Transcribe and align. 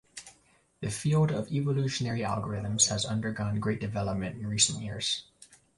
The 0.79 0.89
field 0.89 1.29
of 1.29 1.51
evolutionary 1.51 2.21
algorithms 2.21 2.87
has 2.87 3.05
undergone 3.05 3.59
great 3.59 3.79
development 3.79 4.39
in 4.41 4.47
recent 4.47 4.81
years. 4.81 5.25